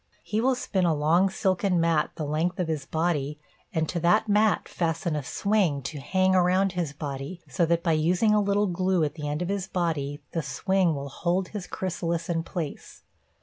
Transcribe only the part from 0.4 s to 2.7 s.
will spin a long silken mat the length of